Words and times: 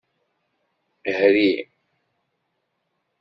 Hri. 1.15 1.47